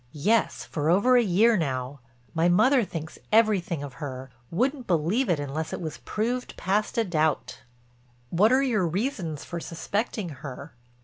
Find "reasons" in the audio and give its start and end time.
8.87-9.45